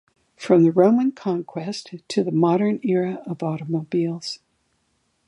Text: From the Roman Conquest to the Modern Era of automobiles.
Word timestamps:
From 0.35 0.63
the 0.63 0.71
Roman 0.71 1.11
Conquest 1.11 1.91
to 2.07 2.23
the 2.23 2.31
Modern 2.31 2.79
Era 2.81 3.21
of 3.27 3.43
automobiles. 3.43 4.39